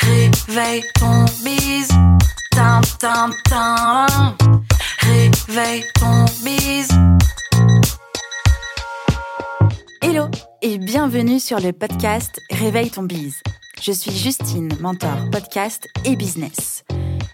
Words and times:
Réveille 0.00 0.84
ton 0.94 1.24
bise. 1.44 1.88
Tin, 2.50 2.80
tin, 2.98 3.30
tin. 3.48 4.06
Réveille 5.00 5.84
ton 5.94 6.24
bise. 6.44 6.88
Hello 10.02 10.26
et 10.62 10.78
bienvenue 10.78 11.40
sur 11.40 11.58
le 11.60 11.72
podcast 11.72 12.40
Réveille 12.50 12.90
ton 12.90 13.02
bise. 13.02 13.42
Je 13.80 13.92
suis 13.92 14.12
Justine, 14.12 14.70
mentor 14.80 15.16
podcast 15.30 15.88
et 16.04 16.16
business. 16.16 16.73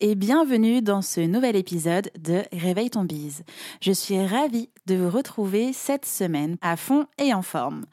et 0.00 0.14
bienvenue 0.14 0.82
dans 0.82 1.02
ce 1.02 1.20
nouvel 1.20 1.56
épisode 1.56 2.10
de 2.18 2.42
Réveille 2.52 2.90
ton 2.90 3.04
bise. 3.04 3.44
Je 3.80 3.92
suis 3.92 4.24
ravie 4.24 4.70
de 4.86 4.94
vous 4.96 5.10
retrouver 5.10 5.72
cette 5.72 6.04
semaine 6.04 6.56
à 6.60 6.76
fond 6.76 7.06
et 7.18 7.32
en 7.32 7.42
forme. 7.42 7.84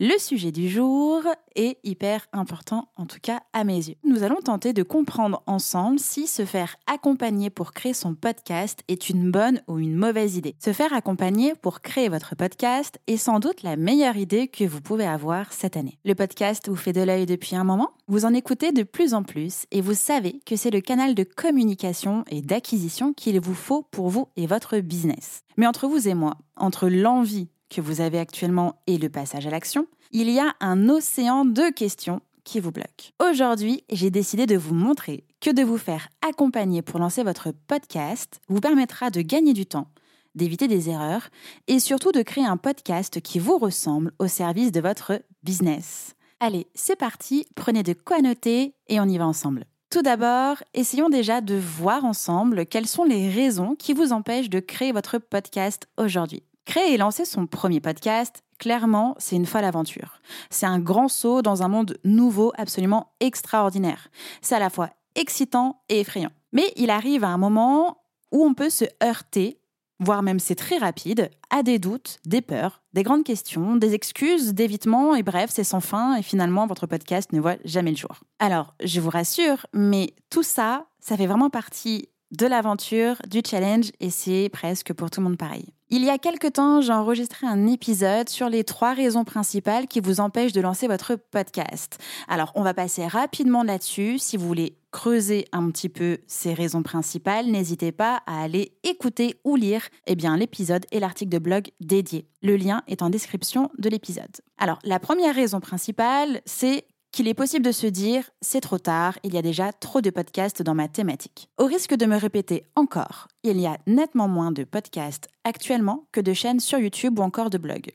Le 0.00 0.18
sujet 0.18 0.52
du 0.52 0.68
jour 0.68 1.22
est 1.56 1.78
hyper 1.84 2.26
important, 2.32 2.88
en 2.96 3.06
tout 3.06 3.18
cas 3.20 3.40
à 3.52 3.64
mes 3.64 3.76
yeux. 3.76 3.96
Nous 4.04 4.22
allons 4.22 4.40
tenter 4.40 4.72
de 4.72 4.82
comprendre 4.82 5.42
ensemble 5.46 5.98
si 5.98 6.26
se 6.26 6.44
faire 6.44 6.76
accompagner 6.86 7.50
pour 7.50 7.72
créer 7.72 7.94
son 7.94 8.14
podcast 8.14 8.80
est 8.88 9.08
une 9.08 9.30
bonne 9.30 9.60
ou 9.68 9.78
une 9.78 9.96
mauvaise 9.96 10.36
idée. 10.36 10.56
Se 10.62 10.72
faire 10.72 10.92
accompagner 10.92 11.54
pour 11.54 11.80
créer 11.80 12.08
votre 12.08 12.34
podcast 12.34 12.98
est 13.06 13.16
sans 13.16 13.40
doute 13.40 13.62
la 13.62 13.76
meilleure 13.76 14.16
idée 14.16 14.48
que 14.48 14.64
vous 14.64 14.80
pouvez 14.80 15.06
avoir 15.06 15.52
cette 15.52 15.76
année. 15.76 15.98
Le 16.04 16.14
podcast 16.14 16.68
vous 16.68 16.76
fait 16.76 16.92
de 16.92 17.02
l'œil 17.02 17.26
depuis 17.26 17.56
un 17.56 17.64
moment, 17.64 17.90
vous 18.08 18.24
en 18.24 18.34
écoutez 18.34 18.72
de 18.72 18.82
plus 18.82 19.14
en 19.14 19.22
plus 19.22 19.66
et 19.70 19.80
vous 19.80 19.94
savez 19.94 20.40
que 20.46 20.56
c'est 20.56 20.70
le 20.70 20.80
canal 20.80 21.14
de 21.14 21.24
communication 21.24 22.24
et 22.30 22.42
d'acquisition 22.42 23.12
qu'il 23.12 23.40
vous 23.40 23.54
faut 23.54 23.82
pour 23.90 24.08
vous 24.08 24.28
et 24.36 24.46
votre 24.46 24.78
business. 24.78 25.42
Mais 25.56 25.66
entre 25.66 25.86
vous 25.86 26.08
et 26.08 26.14
moi, 26.14 26.36
entre 26.56 26.88
l'envie 26.88 27.48
que 27.70 27.80
vous 27.80 28.00
avez 28.00 28.18
actuellement 28.18 28.80
et 28.86 28.98
le 28.98 29.08
passage 29.08 29.46
à 29.46 29.50
l'action, 29.50 29.86
il 30.12 30.30
y 30.30 30.38
a 30.38 30.54
un 30.60 30.88
océan 30.88 31.44
de 31.44 31.72
questions 31.72 32.20
qui 32.44 32.60
vous 32.60 32.70
bloquent. 32.70 33.10
Aujourd'hui, 33.20 33.84
j'ai 33.90 34.10
décidé 34.10 34.46
de 34.46 34.56
vous 34.56 34.74
montrer 34.74 35.24
que 35.40 35.50
de 35.50 35.62
vous 35.62 35.78
faire 35.78 36.08
accompagner 36.26 36.82
pour 36.82 37.00
lancer 37.00 37.22
votre 37.22 37.50
podcast 37.66 38.40
vous 38.48 38.60
permettra 38.60 39.10
de 39.10 39.22
gagner 39.22 39.54
du 39.54 39.66
temps, 39.66 39.88
d'éviter 40.34 40.68
des 40.68 40.90
erreurs 40.90 41.28
et 41.66 41.80
surtout 41.80 42.12
de 42.12 42.22
créer 42.22 42.44
un 42.44 42.56
podcast 42.56 43.20
qui 43.20 43.38
vous 43.38 43.58
ressemble 43.58 44.12
au 44.18 44.28
service 44.28 44.72
de 44.72 44.80
votre 44.80 45.20
business. 45.42 46.14
Allez, 46.40 46.66
c'est 46.74 46.96
parti, 46.96 47.46
prenez 47.54 47.82
de 47.82 47.94
quoi 47.94 48.20
noter 48.20 48.74
et 48.88 49.00
on 49.00 49.08
y 49.08 49.18
va 49.18 49.26
ensemble. 49.26 49.64
Tout 49.90 50.02
d'abord, 50.02 50.56
essayons 50.74 51.08
déjà 51.08 51.40
de 51.40 51.54
voir 51.54 52.04
ensemble 52.04 52.66
quelles 52.66 52.88
sont 52.88 53.04
les 53.04 53.30
raisons 53.30 53.76
qui 53.76 53.92
vous 53.92 54.12
empêchent 54.12 54.50
de 54.50 54.60
créer 54.60 54.92
votre 54.92 55.18
podcast 55.18 55.86
aujourd'hui. 55.96 56.42
Créer 56.64 56.94
et 56.94 56.96
lancer 56.96 57.24
son 57.24 57.46
premier 57.46 57.80
podcast, 57.80 58.42
clairement, 58.58 59.14
c'est 59.18 59.36
une 59.36 59.46
folle 59.46 59.64
aventure. 59.64 60.20
C'est 60.50 60.66
un 60.66 60.78
grand 60.78 61.08
saut 61.08 61.42
dans 61.42 61.62
un 61.62 61.68
monde 61.68 61.98
nouveau, 62.04 62.52
absolument 62.56 63.12
extraordinaire. 63.20 64.08
C'est 64.40 64.54
à 64.54 64.60
la 64.60 64.70
fois 64.70 64.90
excitant 65.14 65.82
et 65.88 66.00
effrayant. 66.00 66.32
Mais 66.52 66.72
il 66.76 66.90
arrive 66.90 67.24
à 67.24 67.28
un 67.28 67.38
moment 67.38 67.98
où 68.32 68.44
on 68.44 68.54
peut 68.54 68.70
se 68.70 68.84
heurter 69.02 69.60
voire 70.00 70.22
même 70.22 70.38
c'est 70.38 70.54
très 70.54 70.78
rapide, 70.78 71.30
à 71.50 71.62
des 71.62 71.78
doutes, 71.78 72.18
des 72.26 72.40
peurs, 72.40 72.82
des 72.92 73.02
grandes 73.02 73.24
questions, 73.24 73.76
des 73.76 73.94
excuses, 73.94 74.54
d'évitement, 74.54 75.14
et 75.14 75.22
bref, 75.22 75.50
c'est 75.52 75.64
sans 75.64 75.80
fin, 75.80 76.16
et 76.16 76.22
finalement, 76.22 76.66
votre 76.66 76.86
podcast 76.86 77.32
ne 77.32 77.40
voit 77.40 77.56
jamais 77.64 77.90
le 77.90 77.96
jour. 77.96 78.20
Alors, 78.38 78.74
je 78.82 79.00
vous 79.00 79.10
rassure, 79.10 79.66
mais 79.72 80.14
tout 80.30 80.42
ça, 80.42 80.86
ça 81.00 81.16
fait 81.16 81.26
vraiment 81.26 81.50
partie 81.50 82.08
de 82.36 82.46
l'aventure, 82.46 83.16
du 83.28 83.40
challenge, 83.46 83.90
et 84.00 84.10
c'est 84.10 84.48
presque 84.52 84.92
pour 84.92 85.10
tout 85.10 85.20
le 85.20 85.24
monde 85.24 85.38
pareil. 85.38 85.66
Il 85.90 86.02
y 86.02 86.10
a 86.10 86.18
quelque 86.18 86.48
temps, 86.48 86.80
j'ai 86.80 86.92
enregistré 86.92 87.46
un 87.46 87.66
épisode 87.66 88.28
sur 88.28 88.48
les 88.48 88.64
trois 88.64 88.94
raisons 88.94 89.24
principales 89.24 89.86
qui 89.86 90.00
vous 90.00 90.18
empêchent 90.18 90.52
de 90.52 90.60
lancer 90.60 90.88
votre 90.88 91.14
podcast. 91.14 91.98
Alors, 92.26 92.50
on 92.56 92.62
va 92.62 92.74
passer 92.74 93.06
rapidement 93.06 93.62
là-dessus. 93.62 94.18
Si 94.18 94.36
vous 94.36 94.46
voulez 94.46 94.78
creuser 94.90 95.46
un 95.52 95.70
petit 95.70 95.88
peu 95.88 96.18
ces 96.26 96.54
raisons 96.54 96.82
principales, 96.82 97.46
n'hésitez 97.46 97.92
pas 97.92 98.22
à 98.26 98.42
aller 98.42 98.72
écouter 98.82 99.36
ou 99.44 99.56
lire 99.56 99.88
eh 100.06 100.16
bien, 100.16 100.36
l'épisode 100.36 100.86
et 100.90 101.00
l'article 101.00 101.30
de 101.30 101.38
blog 101.38 101.70
dédié. 101.80 102.26
Le 102.42 102.56
lien 102.56 102.82
est 102.88 103.02
en 103.02 103.10
description 103.10 103.70
de 103.78 103.88
l'épisode. 103.88 104.40
Alors, 104.58 104.78
la 104.84 104.98
première 104.98 105.34
raison 105.34 105.60
principale, 105.60 106.40
c'est 106.46 106.86
qu'il 107.14 107.28
est 107.28 107.34
possible 107.34 107.64
de 107.64 107.70
se 107.70 107.86
dire 107.86 108.28
c'est 108.40 108.60
trop 108.60 108.78
tard, 108.78 109.20
il 109.22 109.34
y 109.34 109.38
a 109.38 109.42
déjà 109.42 109.72
trop 109.72 110.00
de 110.00 110.10
podcasts 110.10 110.62
dans 110.62 110.74
ma 110.74 110.88
thématique. 110.88 111.48
Au 111.58 111.64
risque 111.64 111.94
de 111.94 112.06
me 112.06 112.16
répéter 112.16 112.64
encore, 112.74 113.28
il 113.44 113.60
y 113.60 113.66
a 113.66 113.78
nettement 113.86 114.26
moins 114.26 114.50
de 114.50 114.64
podcasts 114.64 115.28
actuellement 115.44 116.08
que 116.10 116.20
de 116.20 116.32
chaînes 116.32 116.58
sur 116.58 116.80
YouTube 116.80 117.20
ou 117.20 117.22
encore 117.22 117.50
de 117.50 117.58
blogs. 117.58 117.92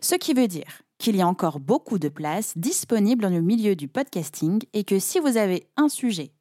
Ce 0.00 0.14
qui 0.14 0.32
veut 0.32 0.48
dire 0.48 0.80
qu'il 0.96 1.16
y 1.16 1.20
a 1.20 1.28
encore 1.28 1.60
beaucoup 1.60 1.98
de 1.98 2.08
places 2.08 2.56
disponibles 2.56 3.24
dans 3.24 3.28
le 3.28 3.42
milieu 3.42 3.76
du 3.76 3.88
podcasting 3.88 4.62
et 4.72 4.84
que 4.84 4.98
si 4.98 5.20
vous 5.20 5.36
avez 5.36 5.68
un 5.76 5.90
sujet, 5.90 6.32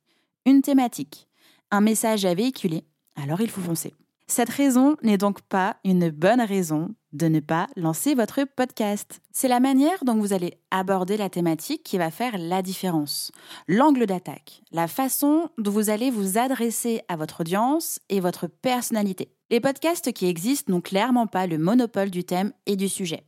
une 0.45 0.61
thématique, 0.61 1.27
un 1.69 1.81
message 1.81 2.23
à 2.23 2.33
véhiculer, 2.33 2.85
alors 3.17 3.41
il 3.41 3.49
faut 3.49 3.59
foncer. 3.59 3.93
Cette 4.27 4.49
raison 4.49 4.95
n'est 5.03 5.19
donc 5.19 5.41
pas 5.41 5.77
une 5.83 6.09
bonne 6.09 6.41
raison 6.41 6.95
de 7.13 7.27
ne 7.27 7.39
pas 7.39 7.67
lancer 7.75 8.15
votre 8.15 8.43
podcast. 8.43 9.21
C'est 9.31 9.47
la 9.47 9.59
manière 9.59 10.03
dont 10.03 10.15
vous 10.15 10.33
allez 10.33 10.59
aborder 10.71 11.15
la 11.15 11.29
thématique 11.29 11.83
qui 11.83 11.99
va 11.99 12.09
faire 12.09 12.35
la 12.37 12.63
différence. 12.63 13.31
L'angle 13.67 14.07
d'attaque, 14.07 14.63
la 14.71 14.87
façon 14.87 15.49
dont 15.59 15.71
vous 15.71 15.91
allez 15.91 16.09
vous 16.09 16.39
adresser 16.39 17.01
à 17.07 17.15
votre 17.17 17.41
audience 17.41 17.99
et 18.09 18.19
votre 18.19 18.47
personnalité. 18.47 19.31
Les 19.51 19.59
podcasts 19.59 20.11
qui 20.11 20.25
existent 20.25 20.73
n'ont 20.73 20.81
clairement 20.81 21.27
pas 21.27 21.45
le 21.45 21.59
monopole 21.59 22.09
du 22.09 22.23
thème 22.23 22.51
et 22.65 22.75
du 22.75 22.89
sujet. 22.89 23.23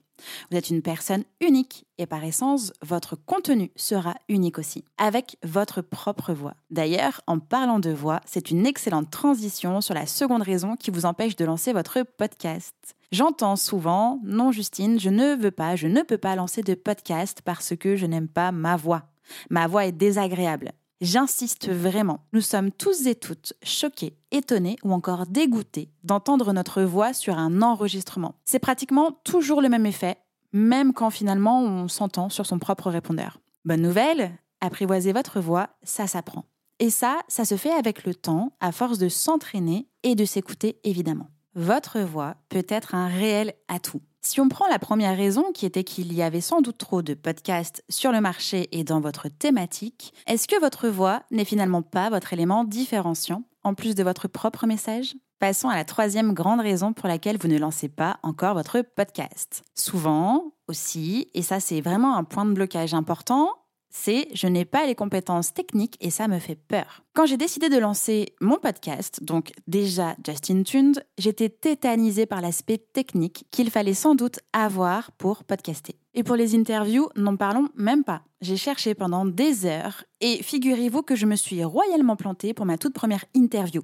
Vous 0.49 0.57
êtes 0.57 0.69
une 0.69 0.81
personne 0.81 1.23
unique 1.41 1.85
et 1.97 2.05
par 2.05 2.23
essence, 2.23 2.73
votre 2.81 3.15
contenu 3.15 3.71
sera 3.75 4.15
unique 4.29 4.59
aussi, 4.59 4.83
avec 4.97 5.37
votre 5.43 5.81
propre 5.81 6.33
voix. 6.33 6.55
D'ailleurs, 6.69 7.21
en 7.27 7.39
parlant 7.39 7.79
de 7.79 7.91
voix, 7.91 8.21
c'est 8.25 8.51
une 8.51 8.65
excellente 8.65 9.09
transition 9.11 9.81
sur 9.81 9.93
la 9.93 10.05
seconde 10.05 10.43
raison 10.43 10.75
qui 10.75 10.91
vous 10.91 11.05
empêche 11.05 11.35
de 11.35 11.45
lancer 11.45 11.73
votre 11.73 12.03
podcast. 12.03 12.75
J'entends 13.11 13.55
souvent, 13.55 14.19
non 14.23 14.51
Justine, 14.51 14.99
je 14.99 15.09
ne 15.09 15.35
veux 15.35 15.51
pas, 15.51 15.75
je 15.75 15.87
ne 15.87 16.01
peux 16.01 16.17
pas 16.17 16.35
lancer 16.35 16.61
de 16.61 16.73
podcast 16.73 17.41
parce 17.43 17.75
que 17.75 17.95
je 17.95 18.05
n'aime 18.05 18.27
pas 18.27 18.51
ma 18.51 18.75
voix. 18.75 19.03
Ma 19.49 19.67
voix 19.67 19.85
est 19.85 19.91
désagréable. 19.91 20.71
J'insiste 20.99 21.69
vraiment, 21.69 22.25
nous 22.33 22.41
sommes 22.41 22.71
tous 22.71 23.05
et 23.05 23.13
toutes 23.13 23.53
choqués, 23.61 24.17
étonnés 24.31 24.77
ou 24.83 24.93
encore 24.93 25.27
dégoûtés 25.27 25.91
d'entendre 26.03 26.53
notre 26.53 26.81
voix 26.81 27.13
sur 27.13 27.37
un 27.37 27.61
enregistrement. 27.61 28.33
C'est 28.45 28.57
pratiquement 28.57 29.11
toujours 29.23 29.61
le 29.61 29.69
même 29.69 29.85
effet, 29.85 30.17
même 30.53 30.93
quand 30.93 31.11
finalement 31.11 31.61
on 31.61 31.87
s'entend 31.87 32.29
sur 32.29 32.47
son 32.47 32.57
propre 32.57 32.89
répondeur. 32.89 33.39
Bonne 33.63 33.83
nouvelle, 33.83 34.31
apprivoiser 34.59 35.13
votre 35.13 35.39
voix, 35.39 35.69
ça 35.83 36.07
s'apprend. 36.07 36.45
Et 36.79 36.89
ça, 36.89 37.19
ça 37.27 37.45
se 37.45 37.57
fait 37.57 37.73
avec 37.73 38.03
le 38.03 38.15
temps, 38.15 38.53
à 38.59 38.71
force 38.71 38.97
de 38.97 39.09
s'entraîner 39.09 39.87
et 40.01 40.15
de 40.15 40.25
s'écouter 40.25 40.79
évidemment. 40.83 41.27
Votre 41.57 42.01
voix 42.01 42.35
peut 42.49 42.67
être 42.69 42.93
un 42.93 43.07
réel 43.07 43.55
atout. 43.67 44.03
Si 44.21 44.39
on 44.39 44.47
prend 44.47 44.67
la 44.67 44.77
première 44.77 45.17
raison, 45.17 45.51
qui 45.51 45.65
était 45.65 45.83
qu'il 45.83 46.13
y 46.13 46.21
avait 46.21 46.39
sans 46.39 46.61
doute 46.61 46.77
trop 46.77 47.01
de 47.01 47.15
podcasts 47.15 47.83
sur 47.89 48.11
le 48.11 48.21
marché 48.21 48.69
et 48.77 48.83
dans 48.83 48.99
votre 48.99 49.27
thématique, 49.27 50.13
est-ce 50.27 50.47
que 50.47 50.59
votre 50.59 50.87
voix 50.87 51.23
n'est 51.31 51.45
finalement 51.45 51.81
pas 51.81 52.11
votre 52.11 52.31
élément 52.31 52.63
différenciant, 52.63 53.41
en 53.63 53.73
plus 53.73 53.95
de 53.95 54.03
votre 54.03 54.27
propre 54.27 54.67
message? 54.67 55.15
Passons 55.39 55.67
à 55.67 55.75
la 55.75 55.83
troisième 55.83 56.35
grande 56.35 56.61
raison 56.61 56.93
pour 56.93 57.07
laquelle 57.07 57.39
vous 57.39 57.47
ne 57.47 57.57
lancez 57.57 57.89
pas 57.89 58.19
encore 58.21 58.53
votre 58.53 58.83
podcast. 58.83 59.63
Souvent 59.73 60.53
aussi, 60.67 61.31
et 61.33 61.41
ça 61.41 61.59
c'est 61.59 61.81
vraiment 61.81 62.17
un 62.17 62.23
point 62.23 62.45
de 62.45 62.53
blocage 62.53 62.93
important, 62.93 63.49
c'est 63.97 64.27
je 64.33 64.47
n'ai 64.47 64.65
pas 64.65 64.85
les 64.85 64.95
compétences 64.95 65.53
techniques 65.53 65.97
et 66.01 66.09
ça 66.09 66.27
me 66.27 66.39
fait 66.39 66.55
peur. 66.55 67.03
Quand 67.13 67.25
j'ai 67.25 67.37
décidé 67.37 67.67
de 67.67 67.77
lancer 67.77 68.35
mon 68.39 68.57
podcast, 68.57 69.23
donc 69.23 69.51
déjà 69.65 70.15
Justin 70.25 70.63
Tuned, 70.63 71.03
j'étais 71.17 71.49
tétanisée 71.49 72.25
par 72.25 72.41
l'aspect 72.41 72.77
technique 72.77 73.45
qu'il 73.49 73.71
fallait 73.71 73.95
sans 73.95 74.13
doute 74.13 74.39
avoir 74.53 75.11
pour 75.13 75.43
podcaster. 75.43 75.95
Et 76.13 76.23
pour 76.23 76.35
les 76.35 76.55
interviews, 76.55 77.09
n'en 77.15 77.35
parlons 77.35 77.69
même 77.75 78.03
pas. 78.03 78.21
J'ai 78.41 78.57
cherché 78.57 78.93
pendant 78.93 79.25
des 79.25 79.65
heures 79.65 80.03
et 80.21 80.41
figurez-vous 80.43 81.01
que 81.01 81.15
je 81.15 81.25
me 81.25 81.35
suis 81.35 81.63
royalement 81.63 82.15
plantée 82.15 82.53
pour 82.53 82.65
ma 82.65 82.77
toute 82.77 82.93
première 82.93 83.25
interview. 83.33 83.81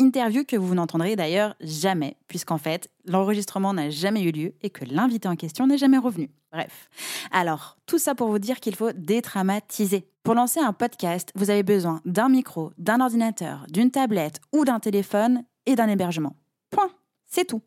Interview 0.00 0.44
que 0.44 0.56
vous 0.56 0.74
n'entendrez 0.74 1.14
d'ailleurs 1.14 1.54
jamais, 1.60 2.16
puisqu'en 2.26 2.58
fait, 2.58 2.90
l'enregistrement 3.04 3.74
n'a 3.74 3.90
jamais 3.90 4.22
eu 4.22 4.32
lieu 4.32 4.54
et 4.62 4.70
que 4.70 4.84
l'invité 4.84 5.28
en 5.28 5.36
question 5.36 5.66
n'est 5.66 5.78
jamais 5.78 5.98
revenu. 5.98 6.30
Bref. 6.52 6.90
Alors, 7.30 7.78
tout 7.86 7.98
ça 7.98 8.14
pour 8.14 8.28
vous 8.28 8.38
dire 8.38 8.60
qu'il 8.60 8.76
faut 8.76 8.92
détraumatiser. 8.92 10.06
Pour 10.22 10.34
lancer 10.34 10.60
un 10.60 10.72
podcast, 10.72 11.32
vous 11.34 11.50
avez 11.50 11.62
besoin 11.62 12.00
d'un 12.04 12.28
micro, 12.28 12.72
d'un 12.76 13.00
ordinateur, 13.00 13.66
d'une 13.70 13.90
tablette 13.90 14.40
ou 14.52 14.64
d'un 14.64 14.78
téléphone 14.78 15.44
et 15.66 15.74
d'un 15.74 15.88
hébergement. 15.88 16.36
Point. 16.70 16.90
C'est 17.24 17.46
tout. 17.46 17.62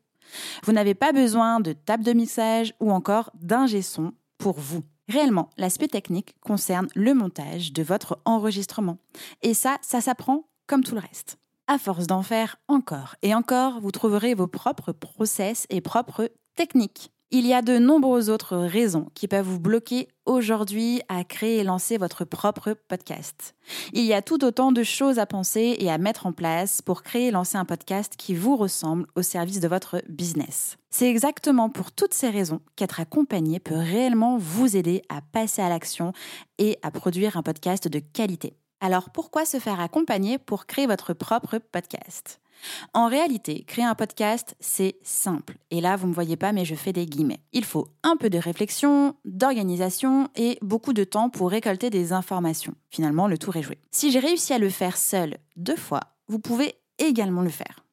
Vous 0.64 0.72
n'avez 0.72 0.94
pas 0.94 1.12
besoin 1.12 1.60
de 1.60 1.72
table 1.72 2.04
de 2.04 2.12
mixage 2.12 2.74
ou 2.80 2.92
encore 2.92 3.30
d'ingé 3.34 3.82
son 3.82 4.12
pour 4.38 4.58
vous. 4.58 4.82
Réellement, 5.08 5.50
l'aspect 5.56 5.88
technique 5.88 6.36
concerne 6.40 6.88
le 6.94 7.14
montage 7.14 7.72
de 7.72 7.82
votre 7.82 8.18
enregistrement. 8.24 8.98
Et 9.42 9.54
ça, 9.54 9.78
ça 9.82 10.00
s'apprend 10.00 10.48
comme 10.66 10.82
tout 10.82 10.94
le 10.94 11.00
reste. 11.00 11.38
À 11.68 11.78
force 11.78 12.06
d'en 12.06 12.22
faire 12.22 12.56
encore 12.68 13.16
et 13.22 13.34
encore, 13.34 13.80
vous 13.80 13.90
trouverez 13.90 14.34
vos 14.34 14.46
propres 14.46 14.92
process 14.92 15.66
et 15.70 15.80
propres 15.80 16.30
techniques. 16.54 17.10
Il 17.32 17.44
y 17.44 17.52
a 17.54 17.60
de 17.60 17.78
nombreuses 17.78 18.30
autres 18.30 18.56
raisons 18.56 19.08
qui 19.14 19.26
peuvent 19.26 19.44
vous 19.44 19.58
bloquer 19.58 20.06
aujourd'hui 20.26 21.00
à 21.08 21.24
créer 21.24 21.58
et 21.58 21.64
lancer 21.64 21.98
votre 21.98 22.24
propre 22.24 22.76
podcast. 22.86 23.56
Il 23.92 24.04
y 24.04 24.14
a 24.14 24.22
tout 24.22 24.44
autant 24.44 24.70
de 24.70 24.84
choses 24.84 25.18
à 25.18 25.26
penser 25.26 25.74
et 25.80 25.90
à 25.90 25.98
mettre 25.98 26.26
en 26.26 26.32
place 26.32 26.82
pour 26.82 27.02
créer 27.02 27.26
et 27.26 27.30
lancer 27.32 27.58
un 27.58 27.64
podcast 27.64 28.14
qui 28.16 28.36
vous 28.36 28.56
ressemble 28.56 29.06
au 29.16 29.22
service 29.22 29.58
de 29.58 29.66
votre 29.66 30.02
business. 30.08 30.76
C'est 30.88 31.10
exactement 31.10 31.68
pour 31.68 31.90
toutes 31.90 32.14
ces 32.14 32.30
raisons 32.30 32.60
qu'être 32.76 33.00
accompagné 33.00 33.58
peut 33.58 33.74
réellement 33.74 34.38
vous 34.38 34.76
aider 34.76 35.02
à 35.08 35.20
passer 35.20 35.62
à 35.62 35.68
l'action 35.68 36.12
et 36.58 36.78
à 36.82 36.92
produire 36.92 37.36
un 37.36 37.42
podcast 37.42 37.88
de 37.88 37.98
qualité. 37.98 38.56
Alors 38.80 39.10
pourquoi 39.10 39.44
se 39.44 39.58
faire 39.58 39.80
accompagner 39.80 40.38
pour 40.38 40.66
créer 40.66 40.86
votre 40.86 41.14
propre 41.14 41.58
podcast? 41.58 42.40
En 42.94 43.08
réalité, 43.08 43.64
créer 43.64 43.84
un 43.84 43.94
podcast, 43.94 44.54
c'est 44.60 44.96
simple. 45.02 45.56
Et 45.70 45.80
là, 45.80 45.96
vous 45.96 46.06
ne 46.06 46.10
me 46.10 46.14
voyez 46.14 46.36
pas, 46.36 46.52
mais 46.52 46.64
je 46.64 46.74
fais 46.74 46.92
des 46.92 47.06
guillemets. 47.06 47.40
Il 47.52 47.64
faut 47.64 47.88
un 48.02 48.16
peu 48.16 48.30
de 48.30 48.38
réflexion, 48.38 49.14
d'organisation 49.24 50.28
et 50.36 50.58
beaucoup 50.62 50.92
de 50.92 51.04
temps 51.04 51.30
pour 51.30 51.50
récolter 51.50 51.90
des 51.90 52.12
informations. 52.12 52.74
Finalement, 52.90 53.28
le 53.28 53.38
tour 53.38 53.56
est 53.56 53.62
joué. 53.62 53.78
Si 53.90 54.10
j'ai 54.10 54.18
réussi 54.18 54.52
à 54.52 54.58
le 54.58 54.70
faire 54.70 54.96
seul 54.96 55.38
deux 55.56 55.76
fois, 55.76 56.00
vous 56.28 56.38
pouvez 56.38 56.74
également 56.98 57.42
le 57.42 57.50
faire. 57.50 57.84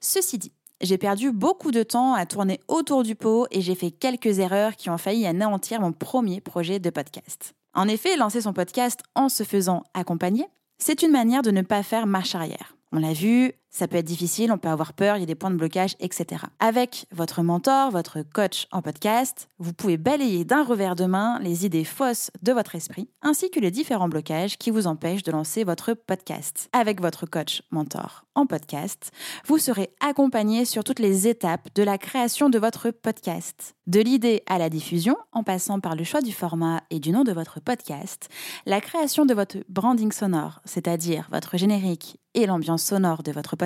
Ceci 0.00 0.38
dit, 0.38 0.52
j'ai 0.80 0.98
perdu 0.98 1.30
beaucoup 1.30 1.70
de 1.70 1.82
temps 1.82 2.14
à 2.14 2.26
tourner 2.26 2.60
autour 2.68 3.02
du 3.04 3.14
pot 3.14 3.46
et 3.50 3.60
j'ai 3.60 3.74
fait 3.74 3.90
quelques 3.90 4.40
erreurs 4.40 4.76
qui 4.76 4.90
ont 4.90 4.98
failli 4.98 5.26
anéantir 5.26 5.80
mon 5.80 5.92
premier 5.92 6.40
projet 6.40 6.80
de 6.80 6.90
podcast. 6.90 7.54
En 7.74 7.88
effet, 7.88 8.16
lancer 8.16 8.42
son 8.42 8.52
podcast 8.52 9.00
en 9.14 9.28
se 9.28 9.44
faisant 9.44 9.82
accompagner, 9.94 10.46
c'est 10.78 11.02
une 11.02 11.10
manière 11.10 11.42
de 11.42 11.50
ne 11.50 11.62
pas 11.62 11.82
faire 11.82 12.06
marche 12.06 12.34
arrière. 12.34 12.76
On 12.92 12.98
l'a 12.98 13.14
vu, 13.14 13.52
ça 13.72 13.88
peut 13.88 13.96
être 13.96 14.06
difficile, 14.06 14.52
on 14.52 14.58
peut 14.58 14.68
avoir 14.68 14.92
peur, 14.92 15.16
il 15.16 15.20
y 15.20 15.22
a 15.22 15.26
des 15.26 15.34
points 15.34 15.50
de 15.50 15.56
blocage, 15.56 15.96
etc. 15.98 16.44
Avec 16.60 17.06
votre 17.10 17.42
mentor, 17.42 17.90
votre 17.90 18.22
coach 18.22 18.66
en 18.70 18.82
podcast, 18.82 19.48
vous 19.58 19.72
pouvez 19.72 19.96
balayer 19.96 20.44
d'un 20.44 20.62
revers 20.62 20.94
de 20.94 21.06
main 21.06 21.38
les 21.40 21.64
idées 21.64 21.84
fausses 21.84 22.30
de 22.42 22.52
votre 22.52 22.74
esprit, 22.74 23.08
ainsi 23.22 23.50
que 23.50 23.60
les 23.60 23.70
différents 23.70 24.10
blocages 24.10 24.58
qui 24.58 24.70
vous 24.70 24.86
empêchent 24.86 25.22
de 25.22 25.32
lancer 25.32 25.64
votre 25.64 25.94
podcast. 25.94 26.68
Avec 26.74 27.00
votre 27.00 27.24
coach 27.24 27.62
mentor 27.70 28.24
en 28.34 28.46
podcast, 28.46 29.10
vous 29.46 29.58
serez 29.58 29.90
accompagné 30.00 30.64
sur 30.66 30.84
toutes 30.84 30.98
les 30.98 31.26
étapes 31.26 31.68
de 31.74 31.82
la 31.82 31.96
création 31.96 32.50
de 32.50 32.58
votre 32.58 32.90
podcast. 32.90 33.74
De 33.86 34.00
l'idée 34.00 34.42
à 34.46 34.58
la 34.58 34.70
diffusion, 34.70 35.16
en 35.32 35.42
passant 35.42 35.80
par 35.80 35.96
le 35.96 36.04
choix 36.04 36.20
du 36.20 36.32
format 36.32 36.82
et 36.90 37.00
du 37.00 37.10
nom 37.10 37.24
de 37.24 37.32
votre 37.32 37.58
podcast, 37.58 38.28
la 38.66 38.80
création 38.80 39.26
de 39.26 39.34
votre 39.34 39.56
branding 39.68 40.12
sonore, 40.12 40.60
c'est-à-dire 40.64 41.28
votre 41.32 41.56
générique 41.56 42.18
et 42.34 42.46
l'ambiance 42.46 42.84
sonore 42.84 43.22
de 43.22 43.32
votre 43.32 43.56
podcast, 43.56 43.61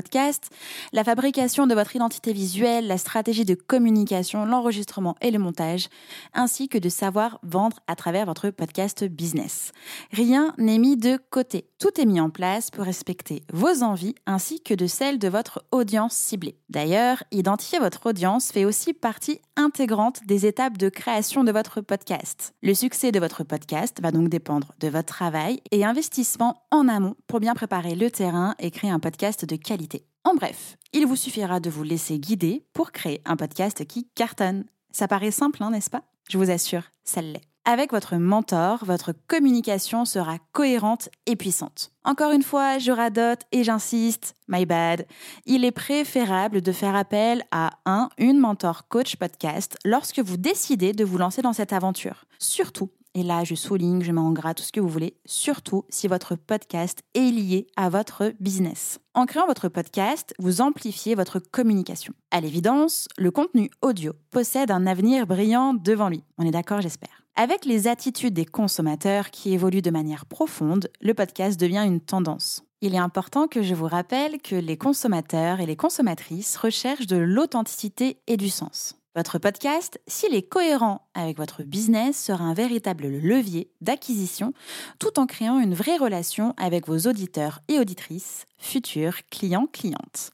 la 0.93 1.05
fabrication 1.05 1.67
de 1.67 1.75
votre 1.75 1.97
identité 1.97 2.33
visuelle, 2.33 2.87
la 2.87 2.99
stratégie 2.99 3.45
de 3.45 3.55
communication, 3.55 4.45
l'enregistrement 4.45 5.17
et 5.21 5.31
le 5.31 5.39
montage, 5.39 5.89
ainsi 6.35 6.69
que 6.69 6.79
de 6.79 6.89
savoir 6.89 7.39
vendre 7.43 7.79
à 7.87 7.97
travers 7.97 8.27
votre 8.27 8.51
podcast 8.51 9.05
business. 9.05 9.73
Rien 10.13 10.55
n'est 10.59 10.79
mis 10.79 10.97
de 10.97 11.19
côté. 11.31 11.67
Tout 11.79 12.01
est 12.01 12.07
mis 12.07 12.21
en 12.21 12.31
place 12.31 12.71
pour 12.71 12.85
respecter 12.85 13.45
vos 13.53 13.83
envies 13.83 14.15
ainsi 14.27 14.61
que 14.61 14.75
de 14.75 14.87
celles 14.87 15.19
de 15.19 15.29
votre 15.29 15.65
audience 15.73 16.15
ciblée. 16.15 16.59
D'ailleurs, 16.69 17.23
identifier 17.31 17.79
votre 17.79 18.07
audience 18.07 18.51
fait 18.53 18.65
aussi 18.65 18.93
partie 18.93 19.41
intégrante 19.57 20.21
des 20.27 20.47
étapes 20.47 20.79
de 20.79 20.89
création 20.89 21.45
de 21.45 21.53
votre 21.53 21.81
podcast. 21.81 22.55
Le 22.63 22.75
succès 22.75 23.13
de 23.13 23.21
votre 23.21 23.45
podcast 23.45 24.01
va 24.03 24.11
donc 24.11 24.29
dépendre 24.29 24.73
de 24.81 24.89
votre 24.89 25.07
travail 25.07 25.61
et 25.71 25.85
investissement 25.85 26.63
en 26.71 26.89
amont 26.89 27.15
pour 27.27 27.41
bien 27.41 27.55
préparer 27.55 27.95
le 27.95 28.11
terrain 28.11 28.55
et 28.59 28.71
créer 28.71 28.91
un 28.91 29.01
podcast 29.01 29.45
de 29.45 29.57
qualité. 29.57 29.86
En 30.25 30.35
bref, 30.35 30.77
il 30.93 31.07
vous 31.07 31.17
suffira 31.17 31.61
de 31.61 31.71
vous 31.71 31.83
laisser 31.83 32.19
guider 32.19 32.65
pour 32.73 32.93
créer 32.93 33.23
un 33.25 33.37
podcast 33.37 33.85
qui 33.87 34.09
cartonne. 34.15 34.65
Ça 34.91 35.07
paraît 35.09 35.31
simple, 35.31 35.63
hein, 35.63 35.71
n'est-ce 35.71 35.91
pas? 35.91 36.03
Je 36.29 36.39
vous 36.39 36.51
assure, 36.51 36.83
ça 37.05 37.23
l'est. 37.23 37.43
Avec 37.69 37.91
votre 37.91 38.15
mentor, 38.17 38.85
votre 38.85 39.13
communication 39.27 40.05
sera 40.05 40.39
cohérente 40.53 41.09
et 41.27 41.35
puissante. 41.35 41.91
Encore 42.05 42.31
une 42.31 42.45
fois, 42.45 42.79
je 42.79 42.93
radote 42.93 43.41
et 43.51 43.65
j'insiste, 43.65 44.35
my 44.47 44.65
bad. 44.65 45.05
Il 45.47 45.65
est 45.65 45.73
préférable 45.73 46.63
de 46.63 46.71
faire 46.71 46.95
appel 46.95 47.43
à 47.51 47.73
un, 47.85 48.09
une 48.19 48.39
mentor 48.39 48.87
coach 48.87 49.17
podcast 49.17 49.77
lorsque 49.85 50.21
vous 50.21 50.37
décidez 50.37 50.93
de 50.93 51.05
vous 51.05 51.19
lancer 51.19 51.43
dans 51.43 51.53
cette 51.53 51.73
aventure. 51.73 52.27
Surtout 52.39 52.91
et 53.17 53.23
là 53.23 53.43
je 53.43 53.55
souligne, 53.55 54.03
je 54.03 54.13
mets 54.13 54.21
en 54.21 54.31
gras 54.31 54.55
tout 54.55 54.63
ce 54.63 54.71
que 54.71 54.79
vous 54.79 54.89
voulez, 54.89 55.17
surtout 55.25 55.85
si 55.89 56.07
votre 56.07 56.37
podcast 56.37 57.01
est 57.15 57.33
lié 57.33 57.67
à 57.75 57.89
votre 57.89 58.35
business. 58.39 59.01
En 59.15 59.25
créant 59.25 59.47
votre 59.47 59.69
podcast, 59.69 60.35
vous 60.39 60.61
amplifiez 60.61 61.15
votre 61.15 61.39
communication. 61.39 62.13
À 62.31 62.43
l'évidence, 62.43 63.09
le 63.17 63.31
contenu 63.31 63.71
audio 63.81 64.13
possède 64.31 64.71
un 64.71 64.87
avenir 64.87 65.27
brillant 65.27 65.73
devant 65.73 66.11
lui. 66.11 66.23
On 66.37 66.47
est 66.47 66.51
d'accord, 66.51 66.83
j'espère. 66.83 67.23
Avec 67.37 67.65
les 67.65 67.89
attitudes 67.89 68.35
des 68.35 68.45
consommateurs 68.45 69.31
qui 69.31 69.55
évoluent 69.55 69.83
de 69.83 69.91
manière 69.91 70.27
profonde, 70.27 70.91
le 71.01 71.15
podcast 71.15 71.59
devient 71.59 71.85
une 71.87 72.01
tendance. 72.01 72.65
Il 72.83 72.95
est 72.95 72.99
important 72.99 73.49
que 73.49 73.63
je 73.63 73.75
vous 73.75 73.87
rappelle 73.87 74.43
que 74.43 74.57
les 74.57 74.77
consommateurs 74.77 75.61
et 75.61 75.67
les 75.67 75.77
consommatrices 75.77 76.59
recherchent 76.59 77.07
de 77.07 77.17
l'authenticité 77.17 78.19
et 78.27 78.37
du 78.37 78.51
sens. 78.51 78.96
Votre 79.17 79.39
podcast, 79.39 79.99
s'il 80.07 80.35
est 80.35 80.43
cohérent 80.43 81.09
avec 81.15 81.39
votre 81.39 81.63
business, 81.63 82.23
sera 82.23 82.45
un 82.45 82.53
véritable 82.53 83.07
levier 83.07 83.71
d'acquisition 83.81 84.53
tout 84.99 85.19
en 85.19 85.25
créant 85.25 85.59
une 85.59 85.73
vraie 85.73 85.97
relation 85.97 86.53
avec 86.59 86.87
vos 86.87 87.09
auditeurs 87.09 87.61
et 87.69 87.79
auditrices, 87.79 88.45
futurs 88.59 89.19
clients-clientes. 89.31 90.31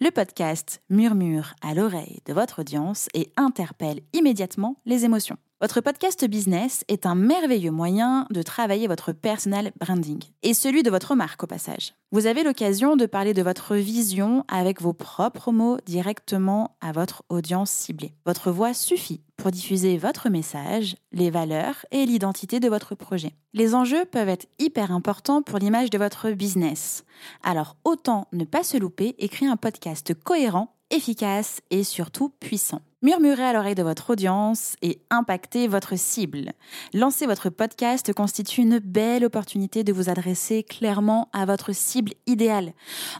Le 0.00 0.10
podcast 0.10 0.82
murmure 0.90 1.54
à 1.62 1.74
l'oreille 1.74 2.20
de 2.26 2.32
votre 2.32 2.60
audience 2.60 3.08
et 3.14 3.32
interpelle 3.36 4.00
immédiatement 4.12 4.76
les 4.86 5.04
émotions. 5.04 5.38
Votre 5.62 5.80
podcast 5.80 6.24
business 6.26 6.84
est 6.88 7.06
un 7.06 7.14
merveilleux 7.14 7.70
moyen 7.70 8.26
de 8.32 8.42
travailler 8.42 8.88
votre 8.88 9.12
personal 9.12 9.70
branding 9.78 10.20
et 10.42 10.54
celui 10.54 10.82
de 10.82 10.90
votre 10.90 11.14
marque 11.14 11.44
au 11.44 11.46
passage. 11.46 11.94
Vous 12.10 12.26
avez 12.26 12.42
l'occasion 12.42 12.96
de 12.96 13.06
parler 13.06 13.32
de 13.32 13.42
votre 13.42 13.76
vision 13.76 14.44
avec 14.48 14.82
vos 14.82 14.92
propres 14.92 15.52
mots 15.52 15.78
directement 15.86 16.76
à 16.80 16.90
votre 16.90 17.22
audience 17.28 17.70
ciblée. 17.70 18.12
Votre 18.26 18.50
voix 18.50 18.74
suffit 18.74 19.20
pour 19.42 19.50
diffuser 19.50 19.98
votre 19.98 20.28
message, 20.28 20.94
les 21.10 21.28
valeurs 21.28 21.84
et 21.90 22.06
l'identité 22.06 22.60
de 22.60 22.68
votre 22.68 22.94
projet. 22.94 23.32
Les 23.54 23.74
enjeux 23.74 24.04
peuvent 24.04 24.28
être 24.28 24.46
hyper 24.60 24.92
importants 24.92 25.42
pour 25.42 25.58
l'image 25.58 25.90
de 25.90 25.98
votre 25.98 26.30
business. 26.30 27.04
Alors 27.42 27.74
autant 27.82 28.28
ne 28.32 28.44
pas 28.44 28.62
se 28.62 28.76
louper 28.76 29.16
et 29.18 29.28
créer 29.28 29.48
un 29.48 29.56
podcast 29.56 30.14
cohérent 30.14 30.76
efficace 30.92 31.60
et 31.70 31.82
surtout 31.82 32.28
puissant. 32.38 32.80
Murmurez 33.04 33.42
à 33.42 33.52
l'oreille 33.52 33.74
de 33.74 33.82
votre 33.82 34.10
audience 34.10 34.76
et 34.80 35.00
impactez 35.10 35.66
votre 35.66 35.98
cible. 35.98 36.52
Lancer 36.94 37.26
votre 37.26 37.50
podcast 37.50 38.12
constitue 38.12 38.60
une 38.60 38.78
belle 38.78 39.24
opportunité 39.24 39.82
de 39.82 39.92
vous 39.92 40.08
adresser 40.08 40.62
clairement 40.62 41.28
à 41.32 41.44
votre 41.44 41.74
cible 41.74 42.12
idéale. 42.28 42.74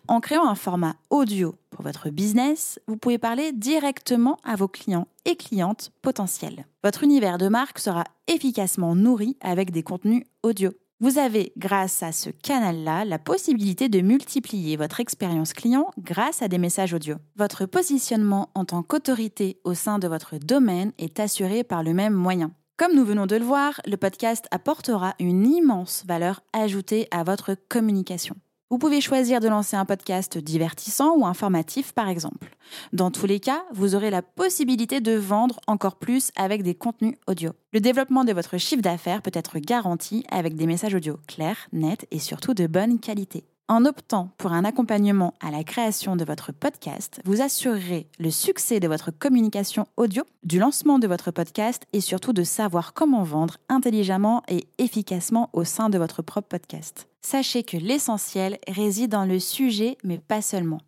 En 0.07 0.21
créant 0.21 0.47
un 0.47 0.55
format 0.55 0.95
audio 1.11 1.57
pour 1.71 1.83
votre 1.83 2.11
business, 2.11 2.79
vous 2.87 2.97
pouvez 2.97 3.19
parler 3.19 3.51
directement 3.51 4.39
à 4.45 4.55
vos 4.55 4.69
clients 4.69 5.09
et 5.25 5.35
clientes 5.35 5.91
potentiels. 6.01 6.67
Votre 6.85 7.03
univers 7.03 7.39
de 7.39 7.49
marque 7.49 7.81
sera 7.81 8.05
efficacement 8.29 8.95
nourri 8.95 9.37
avec 9.41 9.73
des 9.73 9.83
contenus 9.83 10.23
audio. 10.45 10.71
Vous 11.03 11.19
avez, 11.19 11.53
grâce 11.59 12.05
à 12.05 12.13
ce 12.13 12.31
canal-là, 12.31 13.05
la 13.05 13.19
possibilité 13.19 13.89
de 13.89 14.01
multiplier 14.01 14.77
votre 14.77 15.01
expérience 15.01 15.53
client 15.53 15.91
grâce 15.99 16.43
à 16.43 16.47
des 16.47 16.59
messages 16.59 16.95
audio. 16.95 17.17
Votre 17.35 17.67
positionnement 17.67 18.51
en 18.55 18.65
tant 18.65 18.85
qu'autorité 18.85 19.59
au 19.65 19.75
sein 19.75 19.99
de 19.99 20.07
votre 20.07 20.39
domaine 20.39 20.93
est 20.99 21.19
assuré 21.19 21.65
par 21.65 21.83
le 21.83 21.93
même 21.93 22.15
moyen. 22.15 22.53
Comme 22.77 22.95
nous 22.95 23.05
venons 23.05 23.27
de 23.27 23.35
le 23.35 23.45
voir, 23.45 23.81
le 23.85 23.97
podcast 23.97 24.47
apportera 24.53 25.17
une 25.19 25.45
immense 25.45 26.05
valeur 26.07 26.41
ajoutée 26.53 27.09
à 27.11 27.25
votre 27.25 27.57
communication. 27.69 28.37
Vous 28.73 28.79
pouvez 28.79 29.03
choisir 29.03 29.41
de 29.41 29.49
lancer 29.49 29.77
un 29.77 29.85
podcast 29.85 30.39
divertissant 30.39 31.15
ou 31.19 31.27
informatif 31.27 31.93
par 31.93 32.09
exemple. 32.09 32.57
Dans 32.95 33.11
tous 33.11 33.27
les 33.27 33.39
cas, 33.39 33.63
vous 33.75 33.95
aurez 33.95 34.09
la 34.09 34.23
possibilité 34.23 35.03
de 35.03 35.13
vendre 35.13 35.61
encore 35.67 35.97
plus 35.97 36.31
avec 36.37 36.63
des 36.63 36.75
contenus 36.75 37.17
audio. 37.27 37.53
Le 37.75 37.81
développement 37.81 38.25
de 38.25 38.33
votre 38.33 38.57
chiffre 38.57 38.81
d'affaires 38.81 39.21
peut 39.21 39.31
être 39.35 39.59
garanti 39.59 40.25
avec 40.31 40.57
des 40.57 40.65
messages 40.65 40.95
audio 40.95 41.19
clairs, 41.27 41.69
nets 41.75 42.07
et 42.11 42.19
surtout 42.19 42.55
de 42.55 42.67
bonne 42.67 42.99
qualité. 42.99 43.45
En 43.69 43.85
optant 43.85 44.31
pour 44.39 44.53
un 44.53 44.65
accompagnement 44.65 45.35
à 45.43 45.51
la 45.51 45.65
création 45.65 46.17
de 46.17 46.25
votre 46.25 46.51
podcast, 46.51 47.21
vous 47.27 47.43
assurerez 47.43 48.07
le 48.19 48.31
succès 48.31 48.81
de 48.81 48.89
votre 48.89 49.11
communication 49.11 49.87
audio, 49.99 50.25
du 50.45 50.59
lancement 50.59 50.99
de 50.99 51.07
votre 51.07 51.31
podcast 51.31 51.83
et 51.93 52.01
surtout 52.01 52.33
de 52.33 52.43
savoir 52.43 52.95
comment 52.95 53.23
vendre 53.23 53.59
intelligemment 53.69 54.43
et 54.49 54.67
efficacement 54.79 55.51
au 55.53 55.65
sein 55.65 55.91
de 55.91 55.99
votre 55.99 56.23
propre 56.23 56.49
podcast. 56.49 57.07
Sachez 57.25 57.63
que 57.63 57.77
l'essentiel 57.77 58.59
réside 58.69 59.11
dans 59.11 59.25
le 59.25 59.39
sujet, 59.39 59.97
mais 60.03 60.19
pas 60.19 60.43
seulement. 60.43 60.81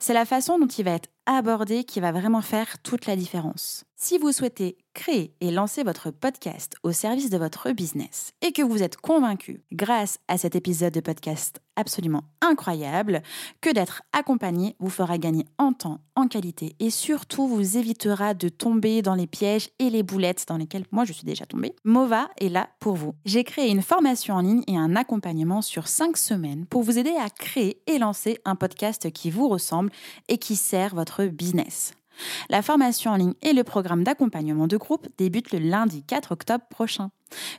C'est 0.00 0.14
la 0.14 0.24
façon 0.24 0.58
dont 0.58 0.66
il 0.66 0.84
va 0.84 0.92
être 0.92 1.08
abordé 1.26 1.84
qui 1.84 2.00
va 2.00 2.12
vraiment 2.12 2.42
faire 2.42 2.80
toute 2.82 3.06
la 3.06 3.16
différence. 3.16 3.84
Si 3.96 4.18
vous 4.18 4.32
souhaitez 4.32 4.76
créer 4.98 5.32
et 5.40 5.52
lancer 5.52 5.84
votre 5.84 6.10
podcast 6.10 6.74
au 6.82 6.90
service 6.90 7.30
de 7.30 7.38
votre 7.38 7.70
business 7.70 8.32
et 8.42 8.50
que 8.50 8.62
vous 8.62 8.82
êtes 8.82 8.96
convaincu, 8.96 9.62
grâce 9.70 10.18
à 10.26 10.38
cet 10.38 10.56
épisode 10.56 10.92
de 10.92 10.98
podcast 10.98 11.60
absolument 11.76 12.24
incroyable, 12.40 13.22
que 13.60 13.72
d'être 13.72 14.02
accompagné 14.12 14.74
vous 14.80 14.90
fera 14.90 15.16
gagner 15.16 15.46
en 15.56 15.72
temps, 15.72 16.00
en 16.16 16.26
qualité 16.26 16.74
et 16.80 16.90
surtout 16.90 17.46
vous 17.46 17.76
évitera 17.76 18.34
de 18.34 18.48
tomber 18.48 19.00
dans 19.00 19.14
les 19.14 19.28
pièges 19.28 19.70
et 19.78 19.88
les 19.88 20.02
boulettes 20.02 20.46
dans 20.48 20.56
lesquelles 20.56 20.86
moi 20.90 21.04
je 21.04 21.12
suis 21.12 21.24
déjà 21.24 21.46
tombée, 21.46 21.76
Mova 21.84 22.28
est 22.40 22.48
là 22.48 22.68
pour 22.80 22.96
vous. 22.96 23.14
J'ai 23.24 23.44
créé 23.44 23.70
une 23.70 23.82
formation 23.82 24.34
en 24.34 24.40
ligne 24.40 24.64
et 24.66 24.76
un 24.76 24.96
accompagnement 24.96 25.62
sur 25.62 25.86
5 25.86 26.16
semaines 26.16 26.66
pour 26.66 26.82
vous 26.82 26.98
aider 26.98 27.14
à 27.14 27.30
créer 27.30 27.80
et 27.86 27.98
lancer 27.98 28.40
un 28.44 28.56
podcast 28.56 29.12
qui 29.12 29.30
vous 29.30 29.48
ressemble 29.48 29.92
et 30.26 30.38
qui 30.38 30.56
sert 30.56 30.96
votre 30.96 31.24
business. 31.26 31.92
La 32.48 32.62
formation 32.62 33.12
en 33.12 33.16
ligne 33.16 33.34
et 33.42 33.52
le 33.52 33.64
programme 33.64 34.04
d'accompagnement 34.04 34.66
de 34.66 34.76
groupe 34.76 35.06
débutent 35.18 35.52
le 35.52 35.58
lundi 35.58 36.02
4 36.04 36.32
octobre 36.32 36.64
prochain. 36.70 37.10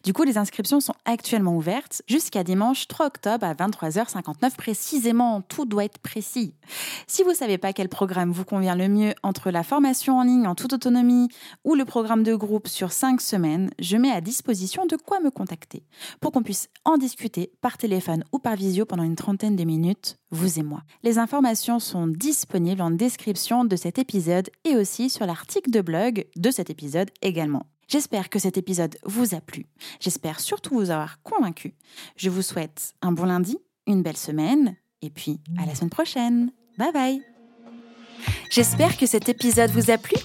Du 0.03 0.13
coup, 0.13 0.23
les 0.23 0.37
inscriptions 0.37 0.79
sont 0.79 0.93
actuellement 1.05 1.55
ouvertes 1.55 2.01
jusqu'à 2.07 2.43
dimanche 2.43 2.87
3 2.87 3.07
octobre 3.07 3.45
à 3.45 3.53
23h59 3.53 4.55
précisément. 4.55 5.41
Tout 5.41 5.65
doit 5.65 5.85
être 5.85 5.99
précis. 5.99 6.53
Si 7.07 7.23
vous 7.23 7.29
ne 7.29 7.35
savez 7.35 7.57
pas 7.57 7.73
quel 7.73 7.89
programme 7.89 8.31
vous 8.31 8.45
convient 8.45 8.75
le 8.75 8.87
mieux 8.87 9.13
entre 9.23 9.51
la 9.51 9.63
formation 9.63 10.19
en 10.19 10.23
ligne 10.23 10.47
en 10.47 10.55
toute 10.55 10.73
autonomie 10.73 11.29
ou 11.63 11.75
le 11.75 11.85
programme 11.85 12.23
de 12.23 12.35
groupe 12.35 12.67
sur 12.67 12.91
5 12.91 13.21
semaines, 13.21 13.69
je 13.79 13.97
mets 13.97 14.11
à 14.11 14.21
disposition 14.21 14.85
de 14.85 14.95
quoi 14.95 15.19
me 15.19 15.31
contacter 15.31 15.83
pour 16.21 16.31
qu'on 16.31 16.43
puisse 16.43 16.69
en 16.85 16.97
discuter 16.97 17.51
par 17.61 17.77
téléphone 17.77 18.23
ou 18.31 18.39
par 18.39 18.55
visio 18.55 18.85
pendant 18.85 19.03
une 19.03 19.15
trentaine 19.15 19.55
de 19.55 19.63
minutes, 19.63 20.17
vous 20.31 20.59
et 20.59 20.63
moi. 20.63 20.81
Les 21.03 21.17
informations 21.17 21.79
sont 21.79 22.07
disponibles 22.07 22.81
en 22.81 22.91
description 22.91 23.65
de 23.65 23.75
cet 23.75 23.99
épisode 23.99 24.49
et 24.65 24.75
aussi 24.75 25.09
sur 25.09 25.25
l'article 25.25 25.71
de 25.71 25.81
blog 25.81 26.25
de 26.35 26.51
cet 26.51 26.69
épisode 26.69 27.09
également. 27.21 27.65
J'espère 27.89 28.29
que 28.29 28.37
cet 28.37 28.55
épisode 28.55 28.97
vous 29.03 29.33
a 29.33 29.41
plu. 29.41 29.65
J'espère 29.99 30.39
surtout 30.39 30.75
vous 30.75 30.91
avoir 30.91 31.23
convaincu. 31.23 31.73
Je 32.17 32.29
vous 32.29 32.43
souhaite 32.43 32.93
un 33.01 33.11
bon 33.11 33.25
lundi, 33.25 33.57
une 33.87 34.03
belle 34.03 34.15
semaine, 34.15 34.75
et 35.01 35.09
puis 35.09 35.39
à 35.59 35.65
la 35.65 35.73
semaine 35.73 35.89
prochaine. 35.89 36.51
Bye 36.77 36.93
bye 36.93 37.19
J'espère 38.51 38.95
que 38.95 39.07
cet 39.07 39.27
épisode 39.27 39.71
vous 39.71 39.89
a 39.89 39.97
plu. 39.97 40.17